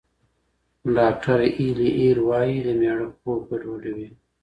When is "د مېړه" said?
2.65-3.07